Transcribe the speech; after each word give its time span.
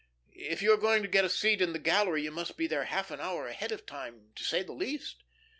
If 0.33 0.63
you 0.63 0.73
are 0.73 0.77
going 0.77 1.03
to 1.03 1.07
get 1.07 1.25
a 1.25 1.29
seat 1.29 1.61
in 1.61 1.73
the 1.73 1.77
gallery, 1.77 2.23
you 2.23 2.31
must 2.31 2.57
be 2.57 2.65
there 2.65 2.85
half 2.85 3.11
an 3.11 3.19
hour 3.19 3.45
ahead 3.47 3.71
of 3.71 3.85
time, 3.85 4.31
to 4.33 4.43
say 4.43 4.63
the 4.63 4.73
least. 4.73 5.23